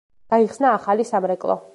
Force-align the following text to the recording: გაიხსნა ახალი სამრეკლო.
გაიხსნა 0.33 0.71
ახალი 0.77 1.05
სამრეკლო. 1.11 1.59